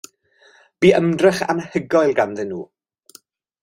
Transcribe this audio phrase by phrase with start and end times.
[0.85, 2.67] Bu ymdrech anhygoel ganddyn nhw.